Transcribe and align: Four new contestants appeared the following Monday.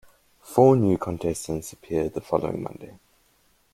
Four 0.41 0.77
new 0.77 0.97
contestants 0.97 1.73
appeared 1.73 2.15
the 2.15 2.21
following 2.21 2.63
Monday. 2.63 2.97